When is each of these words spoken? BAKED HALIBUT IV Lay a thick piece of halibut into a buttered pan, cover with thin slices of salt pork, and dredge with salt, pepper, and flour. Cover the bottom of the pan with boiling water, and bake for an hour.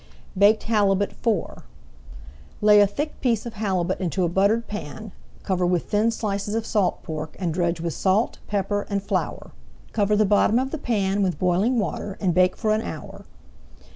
BAKED 0.35 0.63
HALIBUT 0.63 1.11
IV 1.23 1.57
Lay 2.59 2.81
a 2.81 2.87
thick 2.87 3.21
piece 3.21 3.45
of 3.45 3.53
halibut 3.53 3.99
into 4.01 4.23
a 4.23 4.29
buttered 4.29 4.65
pan, 4.67 5.11
cover 5.43 5.63
with 5.63 5.91
thin 5.91 6.09
slices 6.09 6.55
of 6.55 6.65
salt 6.65 7.03
pork, 7.03 7.35
and 7.37 7.53
dredge 7.53 7.79
with 7.79 7.93
salt, 7.93 8.39
pepper, 8.47 8.87
and 8.89 9.03
flour. 9.03 9.51
Cover 9.91 10.15
the 10.15 10.25
bottom 10.25 10.57
of 10.57 10.71
the 10.71 10.79
pan 10.79 11.21
with 11.21 11.37
boiling 11.37 11.77
water, 11.77 12.17
and 12.19 12.33
bake 12.33 12.57
for 12.57 12.73
an 12.73 12.81
hour. 12.81 13.25